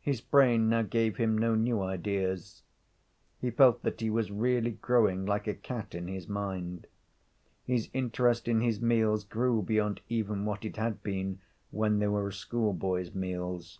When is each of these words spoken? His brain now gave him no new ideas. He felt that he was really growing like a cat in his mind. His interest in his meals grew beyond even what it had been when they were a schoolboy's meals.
His 0.00 0.20
brain 0.20 0.68
now 0.68 0.82
gave 0.82 1.18
him 1.18 1.38
no 1.38 1.54
new 1.54 1.82
ideas. 1.82 2.64
He 3.40 3.52
felt 3.52 3.84
that 3.84 4.00
he 4.00 4.10
was 4.10 4.28
really 4.28 4.72
growing 4.72 5.24
like 5.24 5.46
a 5.46 5.54
cat 5.54 5.94
in 5.94 6.08
his 6.08 6.26
mind. 6.26 6.88
His 7.62 7.88
interest 7.92 8.48
in 8.48 8.60
his 8.60 8.80
meals 8.80 9.22
grew 9.22 9.62
beyond 9.62 10.00
even 10.08 10.44
what 10.44 10.64
it 10.64 10.78
had 10.78 11.04
been 11.04 11.38
when 11.70 12.00
they 12.00 12.08
were 12.08 12.26
a 12.26 12.32
schoolboy's 12.32 13.14
meals. 13.14 13.78